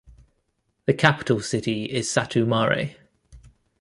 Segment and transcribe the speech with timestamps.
[0.87, 2.95] The capital city is Satu Mare.